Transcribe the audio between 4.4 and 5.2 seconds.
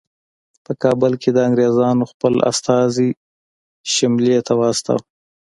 ته واستاوه.